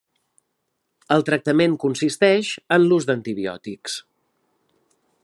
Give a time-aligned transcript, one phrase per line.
[1.15, 3.99] El tractament consisteix en l'ús d'antibiòtics.